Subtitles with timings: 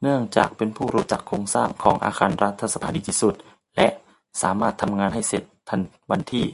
[0.00, 3.34] เนื่องจากเป็นผู้รู้จักโครงสร้างของอาคารรัฐสภาดีที่สุด
[3.76, 3.88] และ
[4.42, 6.44] สามารถทำงานให้เสร็จทันวันที่